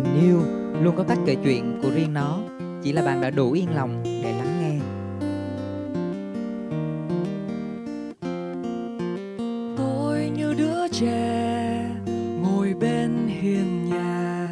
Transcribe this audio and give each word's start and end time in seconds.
tình 0.00 0.20
yêu 0.20 0.42
luôn 0.82 0.96
có 0.96 1.04
cách 1.04 1.18
kể 1.26 1.36
chuyện 1.44 1.78
của 1.82 1.90
riêng 1.90 2.12
nó. 2.12 2.38
Chỉ 2.82 2.92
là 2.92 3.02
bạn 3.02 3.20
đã 3.20 3.30
đủ 3.30 3.52
yên 3.52 3.74
lòng 3.74 4.02
để 4.04 4.34
lắng 4.38 4.60
nghe. 4.60 4.78
Tôi 9.76 10.30
như 10.36 10.54
đứa 10.58 10.88
trẻ 10.88 11.90
ngồi 12.42 12.74
bên 12.80 13.10
hiên 13.26 13.90
nhà, 13.90 14.48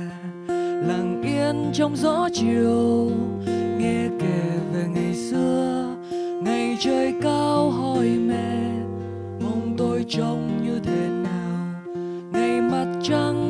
lặng 0.86 1.22
yên 1.24 1.70
trong 1.72 1.96
gió 1.96 2.28
chiều, 2.32 3.10
nghe 3.78 4.08
kể 4.20 4.58
về 4.72 4.84
ngày 4.94 5.14
xưa, 5.14 5.96
ngày 6.44 6.76
trời 6.80 7.14
cao 7.22 7.70
hỏi 7.70 8.08
mẹ, 8.26 8.70
mong 9.40 9.74
tôi 9.78 10.04
trông 10.08 10.60
như 10.64 10.80
thế 10.84 11.08
nào? 11.08 11.82
Ngày 12.32 12.60
mặt 12.60 13.00
trăng 13.02 13.47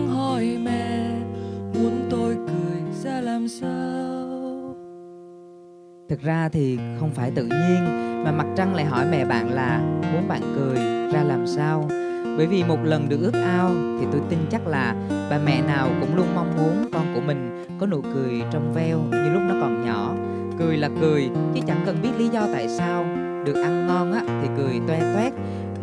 thực 6.08 6.22
ra 6.22 6.48
thì 6.48 6.78
không 7.00 7.10
phải 7.14 7.30
tự 7.30 7.44
nhiên, 7.44 7.84
mà 8.24 8.32
mặt 8.32 8.46
trăng 8.56 8.74
lại 8.74 8.84
hỏi 8.84 9.06
mẹ 9.10 9.24
bạn 9.24 9.52
là, 9.52 9.80
muốn 10.12 10.28
bạn 10.28 10.40
cười, 10.56 10.76
ra 11.12 11.22
làm 11.22 11.46
sao? 11.46 11.88
Bởi 12.36 12.46
vì 12.46 12.64
một 12.64 12.78
lần 12.84 13.08
được 13.08 13.18
ước 13.20 13.34
ao 13.44 13.70
thì 14.00 14.06
tôi 14.12 14.20
tin 14.28 14.38
chắc 14.50 14.66
là 14.66 14.94
bà 15.30 15.38
mẹ 15.38 15.62
nào 15.62 15.90
cũng 16.00 16.16
luôn 16.16 16.26
mong 16.34 16.56
muốn 16.56 16.90
con 16.92 17.14
của 17.14 17.20
mình 17.20 17.64
có 17.80 17.86
nụ 17.86 18.00
cười 18.14 18.42
trong 18.50 18.72
veo 18.74 18.98
như 18.98 19.32
lúc 19.32 19.42
nó 19.48 19.54
còn 19.60 19.86
nhỏ. 19.86 20.14
Cười 20.58 20.76
là 20.76 20.88
cười, 21.00 21.30
chứ 21.54 21.60
chẳng 21.66 21.82
cần 21.86 21.96
biết 22.02 22.10
lý 22.18 22.28
do 22.28 22.46
tại 22.52 22.68
sao. 22.68 23.04
Được 23.44 23.62
ăn 23.62 23.86
ngon 23.86 24.12
á 24.12 24.22
thì 24.42 24.48
cười 24.56 24.80
toe 24.88 25.14
toét, 25.14 25.32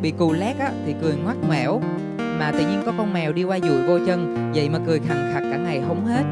bị 0.02 0.12
cù 0.12 0.34
lét 0.34 0.58
á 0.60 0.72
thì 0.86 0.96
cười 1.02 1.16
ngoắt 1.24 1.38
ngoẻo. 1.48 1.82
Mà 2.18 2.52
tự 2.52 2.60
nhiên 2.60 2.82
có 2.86 2.94
con 2.98 3.14
mèo 3.14 3.34
đi 3.34 3.44
qua 3.44 3.60
dụi 3.60 3.84
vô 3.84 4.00
chân, 4.08 4.52
vậy 4.56 4.70
mà 4.70 4.80
cười 4.88 5.00
khằng 5.00 5.32
khặc 5.34 5.44
cả 5.52 5.58
ngày 5.58 5.84
không 5.88 6.06
hết 6.06 6.24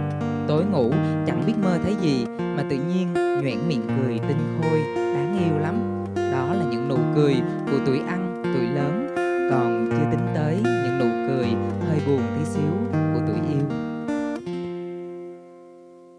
tối 0.47 0.65
ngủ, 0.65 0.91
chẳng 1.27 1.43
biết 1.47 1.53
mơ 1.63 1.77
thấy 1.83 1.95
gì, 2.01 2.25
mà 2.37 2.63
tự 2.69 2.75
nhiên 2.75 3.13
nhoẻn 3.13 3.67
miệng 3.67 3.87
cười 3.87 4.19
tinh 4.27 4.59
khôi, 4.61 4.79
đáng 4.95 5.37
yêu 5.45 5.59
lắm. 5.59 5.75
Đó 6.15 6.53
là 6.53 6.65
những 6.71 6.89
nụ 6.89 6.97
cười 7.15 7.35
của 7.71 7.79
tuổi 7.85 7.99
ăn, 8.07 8.43
tuổi 8.43 8.67
lớn. 8.67 9.07
Còn 9.51 9.89
chưa 9.91 10.11
tính 10.11 10.27
tới 10.35 10.55
những 10.63 10.99
nụ 10.99 11.05
cười 11.27 11.47
hơi 11.87 12.01
buồn 12.07 12.21
tí 12.37 12.45
xíu 12.45 12.71
của 12.93 13.21
tuổi 13.27 13.39
yêu. 13.53 13.65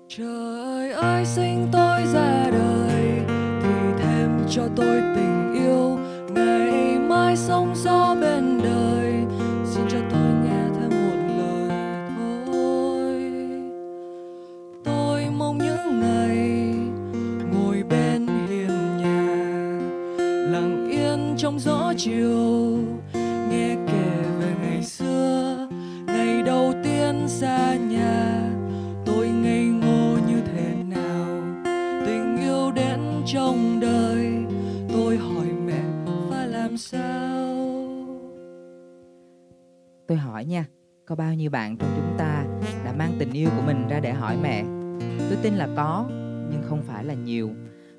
Trời 0.08 0.92
ơi, 0.92 1.24
sinh 1.24 1.68
tôi 1.72 2.00
ra 2.12 2.50
đời, 2.52 3.20
thì 3.62 3.70
thêm 3.98 4.30
cho 4.50 4.62
tôi 4.76 5.02
tình 5.16 5.54
yêu. 5.54 5.98
Ngày 6.34 6.98
mai 6.98 7.36
sóng 7.36 7.72
gió 7.76 8.03
chiều. 22.04 22.78
Nghe 23.50 23.76
kể 23.86 24.22
về 24.40 24.54
ngày 24.62 24.82
xưa, 24.82 25.68
ngày 26.06 26.42
đầu 26.42 26.74
tiên 26.84 27.28
xa 27.28 27.76
nhà. 27.76 28.50
Tôi 29.06 29.28
ngây 29.28 29.64
ngô 29.64 30.18
như 30.28 30.40
thế 30.40 30.74
nào, 30.88 31.42
tình 32.06 32.36
yêu 32.40 32.72
đến 32.72 33.00
trong 33.26 33.80
đời. 33.80 34.32
Tôi 34.92 35.16
hỏi 35.16 35.46
mẹ 35.66 35.82
phải 36.30 36.48
làm 36.48 36.76
sao? 36.76 37.56
Tôi 40.08 40.18
hỏi 40.18 40.44
nha, 40.44 40.66
có 41.06 41.14
bao 41.14 41.34
nhiêu 41.34 41.50
bạn 41.50 41.76
trong 41.76 41.90
chúng 41.96 42.18
ta 42.18 42.44
đã 42.84 42.92
mang 42.98 43.12
tình 43.18 43.32
yêu 43.32 43.48
của 43.56 43.62
mình 43.66 43.88
ra 43.88 44.00
để 44.00 44.12
hỏi 44.12 44.36
mẹ? 44.42 44.64
Tôi 45.18 45.38
tin 45.42 45.54
là 45.54 45.68
có, 45.76 46.04
nhưng 46.50 46.62
không 46.68 46.82
phải 46.82 47.04
là 47.04 47.14
nhiều 47.14 47.50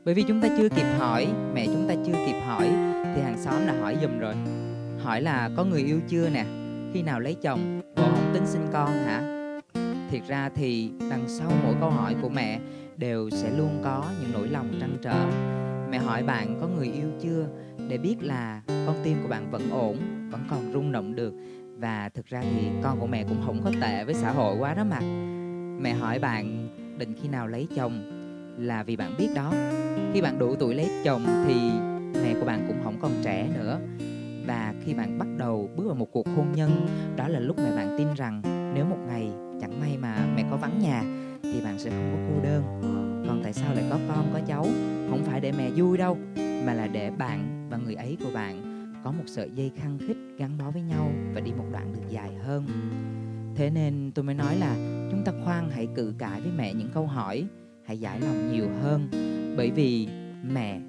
bởi 0.06 0.14
vì 0.14 0.24
chúng 0.24 0.42
ta 0.42 0.48
chưa 0.58 0.70
kịp 0.70 0.86
hỏi, 0.98 1.28
mẹ 1.54 1.66
chúng 1.66 1.88
ta 1.88 1.96
chưa 2.06 2.14
kịp 2.26 2.40
hỏi, 2.46 2.68
thì 3.16 3.22
hàng 3.22 3.38
xóm 3.38 3.68
đã 3.68 3.74
hỏi 3.82 3.98
giùm 4.02 4.20
rồi. 4.20 4.36
Hỏi 5.04 5.22
là, 5.22 5.50
có 5.58 5.64
người 5.64 5.82
yêu 5.82 6.00
chưa 6.08 6.30
nè? 6.30 6.46
Khi 6.94 7.02
nào 7.02 7.20
lấy 7.20 7.34
chồng? 7.34 7.82
Bộ 7.96 8.04
không 8.04 8.32
tính 8.34 8.46
sinh 8.46 8.68
con 8.74 8.90
hả? 8.90 9.50
Thiệt 10.10 10.22
ra 10.28 10.50
thì 10.56 10.92
đằng 11.10 11.24
sau 11.28 11.52
mỗi 11.64 11.76
câu 11.80 11.90
hỏi 11.90 12.16
của 12.22 12.30
mẹ 12.30 12.60
đều 12.98 13.30
sẽ 13.30 13.52
luôn 13.58 13.80
có 13.84 14.04
những 14.22 14.32
nỗi 14.34 14.48
lòng 14.48 14.78
trăn 14.80 14.98
trở. 15.02 15.26
Mẹ 15.92 15.98
hỏi, 15.98 16.24
bạn 16.24 16.58
có 16.62 16.68
người 16.68 16.88
yêu 16.88 17.10
chưa? 17.22 17.48
Để 17.90 17.98
biết 17.98 18.16
là 18.22 18.62
con 18.68 18.96
tim 19.04 19.18
của 19.22 19.28
bạn 19.28 19.52
vẫn 19.52 19.70
ổn, 19.72 19.98
vẫn 20.32 20.42
còn 20.50 20.74
rung 20.74 20.92
động 20.92 21.16
được. 21.16 21.34
Và 21.78 22.10
thực 22.10 22.26
ra 22.26 22.42
thì 22.42 22.68
con 22.84 23.00
của 23.00 23.08
mẹ 23.08 23.24
cũng 23.24 23.42
không 23.46 23.62
có 23.64 23.72
tệ 23.82 24.04
với 24.04 24.14
xã 24.14 24.32
hội 24.32 24.58
quá 24.60 24.74
đó 24.74 24.84
mà. 24.84 25.00
Mẹ 25.82 25.94
hỏi 25.94 26.20
bạn, 26.20 26.68
định 26.98 27.14
khi 27.22 27.28
nào 27.28 27.48
lấy 27.48 27.68
chồng? 27.76 28.25
Là 28.58 28.84
vì 28.84 28.96
bạn 28.96 29.16
biết 29.18 29.30
đó. 29.36 29.54
Khi 30.14 30.22
bạn 30.22 30.40
đủ 30.40 30.56
tuổi 30.56 30.76
lấy 30.76 30.90
chồng 31.04 31.26
thì 31.48 31.56
mẹ 32.14 32.34
của 32.40 32.46
bạn 32.46 32.66
cũng 32.68 32.78
không 32.84 32.98
còn 33.02 33.12
trẻ 33.24 33.50
nữa. 33.56 33.80
Và 34.48 34.74
khi 34.84 34.94
bạn 34.94 35.18
bắt 35.18 35.28
đầu 35.38 35.70
bước 35.76 35.84
vào 35.86 35.96
một 35.96 36.12
cuộc 36.12 36.28
hôn 36.36 36.52
nhân, 36.56 36.88
đó 37.16 37.28
là 37.28 37.40
lúc 37.40 37.58
mẹ 37.58 37.76
bạn 37.76 37.96
tin 37.98 38.08
rằng 38.16 38.42
nếu 38.76 38.86
một 38.86 39.00
ngày 39.08 39.30
chẳng 39.62 39.80
may 39.80 39.98
mà 39.98 40.28
mẹ 40.36 40.46
có 40.52 40.58
vắng 40.58 40.80
nhà 40.80 41.04
thì 41.44 41.62
bạn 41.62 41.80
sẽ 41.80 41.90
không 41.90 42.12
có 42.12 42.18
cô 42.30 42.44
đơn. 42.44 42.64
Còn 43.28 43.44
tại 43.44 43.54
sao 43.54 43.74
lại 43.74 43.84
có 43.90 44.00
con, 44.08 44.30
có 44.34 44.40
cháu? 44.48 44.64
Không 45.10 45.24
phải 45.24 45.40
để 45.40 45.52
mẹ 45.52 45.70
vui 45.76 45.98
đâu, 45.98 46.18
mà 46.66 46.74
là 46.74 46.88
để 46.88 47.12
bạn 47.18 47.68
và 47.70 47.78
người 47.78 47.96
ấy 47.96 48.18
của 48.24 48.32
bạn 48.34 48.62
có 49.04 49.12
một 49.12 49.24
sợi 49.26 49.50
dây 49.56 49.72
khăng 49.76 49.98
khít 50.08 50.18
gắn 50.38 50.58
bó 50.58 50.72
với 50.72 50.82
nhau 50.82 51.12
và 51.34 51.42
đi 51.42 51.52
một 51.52 51.66
đoạn 51.72 51.94
đường 51.94 52.12
dài 52.12 52.30
hơn. 52.44 52.66
Thế 53.56 53.70
nên 53.70 54.12
tôi 54.16 54.26
mới 54.26 54.36
nói 54.36 54.56
là 54.56 54.76
chúng 55.12 55.24
ta 55.26 55.32
khoan 55.46 55.70
hãy 55.70 55.88
cự 55.96 56.14
cãi 56.18 56.42
với 56.42 56.52
mẹ 56.58 56.74
những 56.74 56.90
câu 56.94 57.08
hỏi 57.08 57.48
hãy 57.88 57.98
giải 57.98 58.20
lòng 58.20 58.52
nhiều 58.52 58.68
hơn. 58.82 59.08
Bởi 59.58 59.72
vì 59.72 60.08
mẹ 60.44 60.80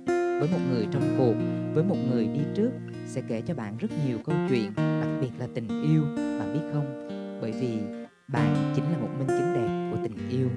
với 0.40 0.48
một 0.52 0.58
người 0.70 0.86
trong 0.92 1.14
cuộc, 1.18 1.34
với 1.74 1.84
một 1.84 1.96
người 2.10 2.26
đi 2.26 2.40
trước 2.54 2.70
sẽ 3.06 3.22
kể 3.28 3.42
cho 3.46 3.54
bạn 3.54 3.76
rất 3.76 3.88
nhiều 4.06 4.18
câu 4.24 4.36
chuyện, 4.48 4.72
đặc 4.76 5.08
biệt 5.20 5.30
là 5.38 5.46
tình 5.54 5.68
yêu, 5.68 6.02
bạn 6.16 6.52
biết 6.54 6.60
không? 6.72 7.08
Bởi 7.40 7.52
vì 7.52 7.78
bạn 8.28 8.72
chính 8.74 8.84
là 8.84 8.98
một 8.98 9.08
minh 9.18 9.28
chứng 9.28 9.54
đẹp 9.54 9.90
của 9.90 9.98
tình 10.02 10.28
yêu. 10.30 10.48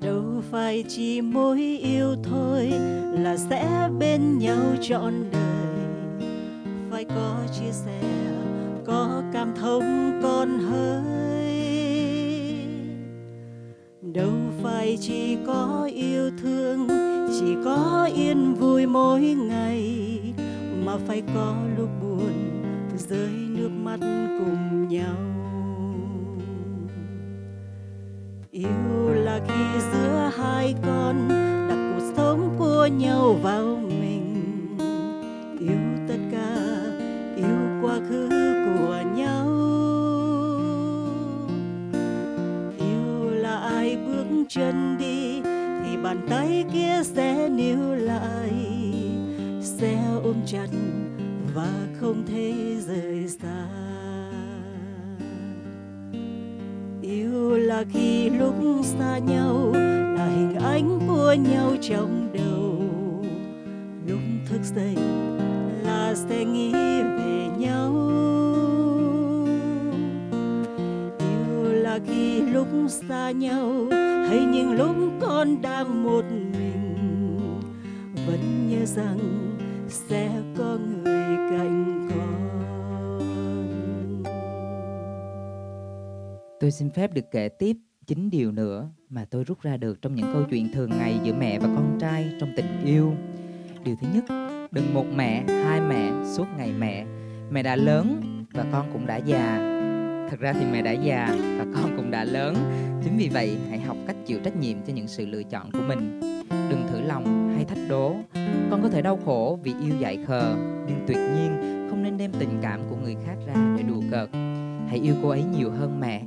Đâu 0.00 0.42
phải 0.50 0.84
chỉ 0.88 1.20
mối 1.20 1.78
yêu 1.82 2.14
thôi 2.24 2.72
là 3.12 3.36
sẽ 3.36 3.88
bên 3.98 4.38
nhau 4.38 4.76
trọn 4.80 5.14
đời. 5.32 6.20
Phải 6.90 7.04
có 7.04 7.46
chia 7.60 7.72
sẻ, 7.72 8.00
có 8.86 9.22
cảm 9.32 9.52
thông. 9.60 9.99
Đâu 14.12 14.32
phải 14.62 14.98
chỉ 15.00 15.36
có 15.46 15.88
yêu 15.94 16.30
thương, 16.42 16.88
chỉ 17.40 17.56
có 17.64 18.08
yên 18.14 18.54
vui 18.54 18.86
mỗi 18.86 19.20
ngày, 19.20 20.20
mà 20.84 20.96
phải 21.06 21.22
có 21.34 21.56
lúc 21.78 21.88
buồn 22.02 22.62
rơi 22.96 23.30
nước 23.48 23.70
mắt 23.84 24.00
cùng 24.38 24.88
nhau. 24.88 25.16
Yêu 28.50 29.14
là 29.14 29.40
khi 29.48 29.80
giữa 29.92 30.30
hai 30.36 30.74
con, 30.86 31.28
đặt 31.68 31.94
cuộc 31.94 32.12
sống 32.16 32.54
của 32.58 32.86
nhau 32.86 33.38
vào 33.42 33.79
chân 44.54 44.98
đi, 44.98 45.40
thì 45.84 45.96
bàn 46.02 46.26
tay 46.30 46.64
kia 46.72 47.02
sẽ 47.04 47.48
níu 47.48 47.94
lại. 47.94 48.52
Sẽ 49.60 49.98
ôm 50.24 50.36
chặt 50.46 50.66
và 51.54 51.68
không 52.00 52.22
thể 52.26 52.54
rời 52.86 53.28
xa. 53.28 53.66
Yêu 57.02 57.56
là 57.56 57.84
khi 57.92 58.30
lúc 58.30 58.54
xa 58.82 59.18
nhau, 59.18 59.70
là 60.16 60.26
hình 60.36 60.54
ảnh 60.54 61.00
của 61.08 61.34
nhau 61.52 61.72
trong 61.80 62.28
đầu. 62.34 62.82
Lúc 64.06 64.20
thức 64.48 64.60
dậy 64.74 64.96
là 65.84 66.14
sẽ 66.14 66.44
nghĩ 66.44 66.72
về 67.02 67.48
nhau. 67.58 67.92
Yêu 71.18 71.72
là 71.72 71.98
khi 72.06 72.40
lúc 72.40 72.68
xa 72.88 73.30
nhau 73.30 73.86
hay 74.30 74.44
những 74.44 74.72
lúc 74.72 74.96
con 75.20 75.62
đang 75.62 76.04
một 76.04 76.24
mình 76.30 77.38
vẫn 78.26 78.68
nhớ 78.68 78.86
rằng 78.86 79.18
sẽ 79.88 80.30
có 80.58 80.78
người 81.04 81.36
cạnh 81.50 82.08
con 82.10 82.62
Tôi 86.60 86.70
xin 86.70 86.90
phép 86.90 87.14
được 87.14 87.24
kể 87.30 87.48
tiếp 87.48 87.76
chín 88.06 88.30
điều 88.30 88.52
nữa 88.52 88.88
mà 89.08 89.24
tôi 89.24 89.44
rút 89.44 89.60
ra 89.62 89.76
được 89.76 90.02
trong 90.02 90.14
những 90.14 90.26
câu 90.32 90.42
chuyện 90.50 90.72
thường 90.72 90.90
ngày 90.90 91.18
giữa 91.24 91.34
mẹ 91.34 91.58
và 91.58 91.68
con 91.74 91.98
trai 92.00 92.32
trong 92.40 92.52
tình 92.56 92.84
yêu. 92.84 93.12
Điều 93.84 93.96
thứ 94.00 94.06
nhất, 94.14 94.24
đừng 94.70 94.94
một 94.94 95.06
mẹ, 95.14 95.44
hai 95.48 95.80
mẹ 95.80 96.12
suốt 96.36 96.46
ngày 96.56 96.72
mẹ. 96.78 97.06
Mẹ 97.50 97.62
đã 97.62 97.76
lớn 97.76 98.20
và 98.52 98.64
con 98.72 98.90
cũng 98.92 99.06
đã 99.06 99.16
già 99.16 99.79
thật 100.30 100.40
ra 100.40 100.52
thì 100.52 100.64
mẹ 100.72 100.82
đã 100.82 100.92
già 100.92 101.28
và 101.58 101.66
con 101.74 101.96
cũng 101.96 102.10
đã 102.10 102.24
lớn. 102.24 102.54
Chính 103.04 103.16
vì 103.16 103.28
vậy, 103.28 103.58
hãy 103.70 103.80
học 103.80 103.96
cách 104.06 104.16
chịu 104.26 104.38
trách 104.44 104.56
nhiệm 104.56 104.76
cho 104.86 104.92
những 104.92 105.08
sự 105.08 105.26
lựa 105.26 105.42
chọn 105.42 105.72
của 105.72 105.82
mình. 105.88 106.20
Đừng 106.70 106.86
thử 106.90 107.00
lòng 107.00 107.54
hay 107.54 107.64
thách 107.64 107.88
đố. 107.88 108.14
Con 108.70 108.82
có 108.82 108.88
thể 108.88 109.02
đau 109.02 109.18
khổ 109.24 109.58
vì 109.62 109.74
yêu 109.84 109.94
dại 109.98 110.18
khờ, 110.26 110.54
nhưng 110.86 111.04
tuyệt 111.06 111.16
nhiên 111.16 111.86
không 111.90 112.02
nên 112.02 112.18
đem 112.18 112.32
tình 112.38 112.58
cảm 112.62 112.80
của 112.90 112.96
người 112.96 113.16
khác 113.26 113.36
ra 113.46 113.74
để 113.76 113.82
đùa 113.82 114.02
cợt. 114.10 114.28
Hãy 114.88 114.98
yêu 114.98 115.14
cô 115.22 115.28
ấy 115.28 115.44
nhiều 115.58 115.70
hơn 115.70 116.00
mẹ. 116.00 116.22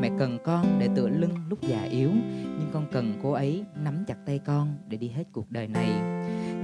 Mẹ 0.00 0.10
cần 0.18 0.38
con 0.44 0.78
để 0.78 0.88
tựa 0.96 1.08
lưng 1.08 1.34
lúc 1.48 1.62
già 1.62 1.82
yếu, 1.82 2.10
nhưng 2.58 2.68
con 2.72 2.86
cần 2.92 3.14
cô 3.22 3.32
ấy 3.32 3.64
nắm 3.84 4.04
chặt 4.06 4.16
tay 4.26 4.38
con 4.38 4.74
để 4.88 4.96
đi 4.96 5.08
hết 5.08 5.24
cuộc 5.32 5.50
đời 5.50 5.68
này 5.68 5.90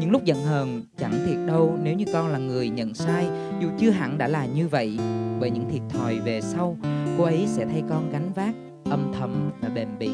những 0.01 0.11
lúc 0.11 0.25
giận 0.25 0.43
hờn, 0.43 0.83
chẳng 0.99 1.13
thiệt 1.27 1.37
đâu, 1.47 1.79
nếu 1.83 1.95
như 1.95 2.05
con 2.13 2.29
là 2.29 2.39
người 2.39 2.69
nhận 2.69 2.95
sai, 2.95 3.27
dù 3.61 3.69
chưa 3.79 3.91
hẳn 3.91 4.19
đã 4.19 4.29
là 4.29 4.47
như 4.47 4.69
vậy. 4.69 4.99
Bởi 5.41 5.51
những 5.51 5.71
thiệt 5.71 5.83
thòi 5.89 6.19
về 6.19 6.41
sau, 6.41 6.77
cô 7.19 7.25
ấy 7.25 7.45
sẽ 7.47 7.67
thay 7.67 7.83
con 7.89 8.11
gánh 8.13 8.33
vác, 8.35 8.55
âm 8.85 9.13
thầm 9.19 9.51
và 9.61 9.69
bền 9.69 9.89
bỉ. 9.99 10.11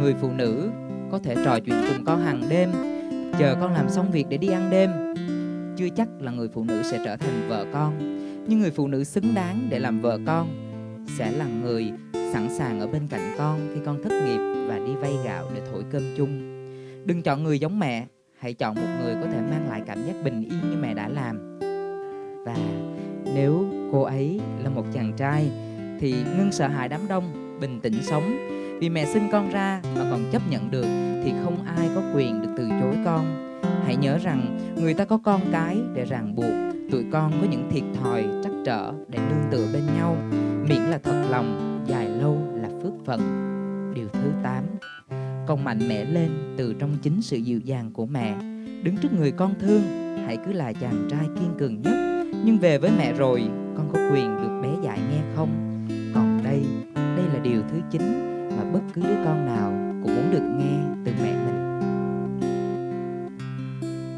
Người 0.00 0.14
phụ 0.20 0.32
nữ 0.32 0.70
có 1.10 1.18
thể 1.18 1.34
trò 1.44 1.58
chuyện 1.60 1.76
cùng 1.88 2.04
con 2.04 2.20
hàng 2.24 2.42
đêm, 2.48 2.70
chờ 3.38 3.56
con 3.60 3.72
làm 3.72 3.88
xong 3.88 4.10
việc 4.10 4.24
để 4.28 4.36
đi 4.36 4.48
ăn 4.48 4.70
đêm. 4.70 4.90
Chưa 5.76 5.88
chắc 5.96 6.08
là 6.20 6.32
người 6.32 6.48
phụ 6.48 6.64
nữ 6.64 6.82
sẽ 6.82 7.02
trở 7.04 7.16
thành 7.16 7.48
vợ 7.48 7.66
con, 7.72 8.18
nhưng 8.48 8.60
người 8.60 8.70
phụ 8.70 8.88
nữ 8.88 9.04
xứng 9.04 9.34
đáng 9.34 9.66
để 9.70 9.78
làm 9.78 10.00
vợ 10.00 10.18
con, 10.26 10.48
sẽ 11.18 11.32
là 11.32 11.46
người 11.62 11.92
sẵn 12.32 12.48
sàng 12.58 12.80
ở 12.80 12.86
bên 12.86 13.02
cạnh 13.10 13.34
con 13.38 13.70
khi 13.74 13.80
con 13.84 14.02
thất 14.02 14.12
nghiệp 14.26 14.38
và 14.68 14.78
đi 14.78 14.94
vay 14.94 15.12
gạo 15.24 15.44
để 15.54 15.60
thổi 15.72 15.82
cơm 15.90 16.02
chung. 16.16 16.48
Đừng 17.04 17.22
chọn 17.22 17.44
người 17.44 17.58
giống 17.58 17.78
mẹ 17.78 18.06
hãy 18.42 18.54
chọn 18.54 18.74
một 18.74 18.88
người 19.00 19.14
có 19.14 19.26
thể 19.32 19.40
mang 19.40 19.68
lại 19.68 19.82
cảm 19.86 19.98
giác 20.06 20.14
bình 20.24 20.42
yên 20.42 20.70
như 20.70 20.76
mẹ 20.80 20.94
đã 20.94 21.08
làm. 21.08 21.58
Và 22.44 22.56
nếu 23.34 23.64
cô 23.92 24.02
ấy 24.02 24.40
là 24.64 24.70
một 24.70 24.84
chàng 24.92 25.12
trai, 25.16 25.50
thì 26.00 26.14
ngưng 26.38 26.52
sợ 26.52 26.68
hãi 26.68 26.88
đám 26.88 27.00
đông, 27.08 27.58
bình 27.60 27.80
tĩnh 27.80 28.02
sống. 28.02 28.36
Vì 28.80 28.88
mẹ 28.88 29.04
sinh 29.04 29.28
con 29.32 29.50
ra 29.50 29.80
mà 29.96 30.04
còn 30.10 30.24
chấp 30.32 30.42
nhận 30.50 30.70
được, 30.70 30.86
thì 31.24 31.32
không 31.44 31.64
ai 31.76 31.88
có 31.94 32.02
quyền 32.14 32.42
được 32.42 32.48
từ 32.56 32.68
chối 32.80 32.96
con. 33.04 33.24
Hãy 33.84 33.96
nhớ 33.96 34.18
rằng 34.18 34.58
người 34.76 34.94
ta 34.94 35.04
có 35.04 35.18
con 35.24 35.40
cái 35.52 35.78
để 35.94 36.04
ràng 36.04 36.34
buộc, 36.34 36.82
tụi 36.90 37.04
con 37.12 37.32
có 37.40 37.46
những 37.50 37.70
thiệt 37.70 37.84
thòi 38.00 38.24
trắc 38.44 38.52
trở 38.64 38.92
để 39.08 39.18
nương 39.18 39.50
tựa 39.50 39.66
bên 39.72 39.82
nhau. 39.98 40.16
Miễn 40.68 40.82
là 40.82 40.98
thật 40.98 41.26
lòng, 41.30 41.80
dài 41.86 42.08
lâu 42.08 42.38
là 42.54 42.68
phước 42.82 42.92
phận. 43.06 43.20
Điều 43.94 44.08
thứ 44.08 44.30
8 44.42 44.64
con 45.52 45.64
mạnh 45.64 45.88
mẽ 45.88 46.04
lên 46.04 46.30
từ 46.56 46.74
trong 46.78 46.90
chính 47.02 47.22
sự 47.22 47.36
dịu 47.36 47.60
dàng 47.60 47.90
của 47.92 48.06
mẹ. 48.06 48.34
Đứng 48.82 48.96
trước 49.02 49.12
người 49.12 49.30
con 49.30 49.54
thương 49.60 49.82
hãy 50.26 50.36
cứ 50.46 50.52
là 50.52 50.72
chàng 50.72 51.08
trai 51.10 51.26
kiên 51.34 51.54
cường 51.58 51.82
nhất. 51.82 52.26
Nhưng 52.44 52.58
về 52.58 52.78
với 52.78 52.90
mẹ 52.98 53.12
rồi 53.12 53.42
con 53.76 53.90
có 53.92 53.98
quyền 54.12 54.36
được 54.42 54.60
bé 54.62 54.68
dại 54.82 54.98
nghe 55.10 55.20
không? 55.36 55.48
Còn 56.14 56.40
đây 56.44 56.64
đây 56.94 57.24
là 57.32 57.38
điều 57.42 57.62
thứ 57.70 57.78
chín 57.90 58.02
mà 58.56 58.64
bất 58.72 58.80
cứ 58.94 59.02
đứa 59.02 59.24
con 59.24 59.46
nào 59.46 59.70
cũng 60.02 60.14
muốn 60.16 60.30
được 60.32 60.56
nghe 60.58 60.78
từ 61.04 61.12
mẹ 61.22 61.32
mình. 61.46 61.80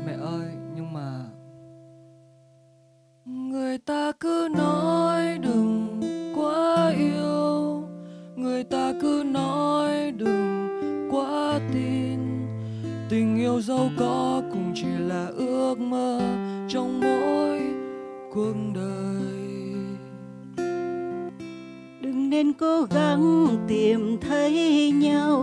Mẹ 0.07 0.13
ơi, 0.13 0.49
nhưng 0.77 0.93
mà 0.93 1.25
Người 3.25 3.79
ta 3.79 4.13
cứ 4.21 4.49
nói 4.57 5.39
đừng 5.39 6.01
quá 6.37 6.89
yêu. 6.89 7.83
Người 8.37 8.65
ta 8.65 8.93
cứ 9.03 9.23
nói 9.27 9.64
Tình 13.55 13.63
giàu 13.63 13.91
có 13.97 14.43
cũng 14.53 14.73
chỉ 14.75 14.87
là 15.09 15.27
ước 15.27 15.79
mơ 15.79 16.21
Trong 16.69 17.01
mỗi 17.01 17.61
cuộc 18.35 18.55
đời. 18.75 19.27
Đừng 22.01 22.31
nên 22.31 22.53
cố 22.53 22.83
gắng 22.83 23.47
tìm 23.69 24.19
thấy 24.21 24.93
nhau, 24.95 25.43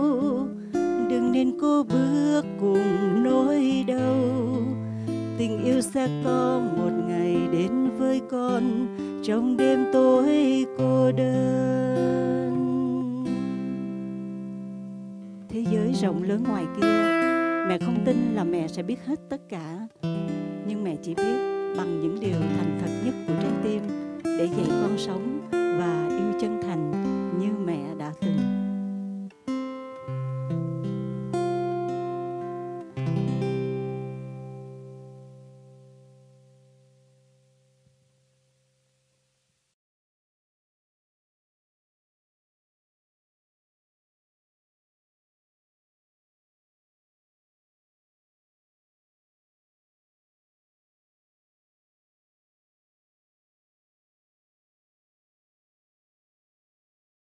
đừng 1.10 1.32
nên 1.32 1.58
cố 1.60 1.82
bước 1.82 2.42
cùng 2.60 3.22
nỗi 3.24 3.84
đau. 3.86 4.14
Tình 5.38 5.64
yêu 5.64 5.80
sẽ 5.80 6.08
có 6.24 6.60
một 6.76 6.90
ngày 7.08 7.36
đến 7.52 7.90
với 7.98 8.20
con 8.30 8.86
trong 9.24 9.56
đêm 9.56 9.84
tối 9.92 10.66
cô 10.78 11.12
đơn. 11.12 12.52
Thế 15.48 15.64
giới 15.72 15.92
rộng 16.02 16.22
lớn 16.22 16.44
ngoài 16.48 16.64
kia 16.80 17.11
mẹ 17.68 17.78
không 17.78 18.04
tin 18.04 18.34
là 18.34 18.44
mẹ 18.44 18.68
sẽ 18.68 18.82
biết 18.82 18.98
hết 19.06 19.20
tất 19.28 19.40
cả. 19.48 19.88
Nhưng 20.66 20.84
mẹ 20.84 20.96
chỉ 21.02 21.14
biết 21.14 21.36
bằng 21.76 22.00
những 22.00 22.20
điều 22.20 22.40
thành 22.40 22.78
thật 22.80 22.90
nhất 23.04 23.14
của 23.26 23.34
trái 23.42 23.52
tim 23.62 23.82
để 24.24 24.48
dạy 24.56 24.66
con 24.68 24.98
sống. 24.98 25.40